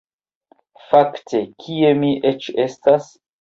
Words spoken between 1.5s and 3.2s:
kie mi eĉ estas?